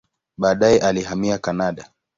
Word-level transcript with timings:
Baadaye 0.37 0.79
alihamia 0.79 1.37
Kanada. 1.39 1.91